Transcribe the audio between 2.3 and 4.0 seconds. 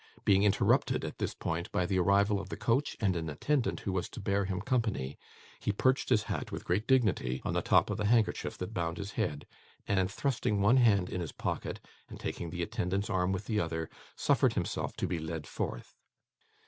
of the coach and an attendant who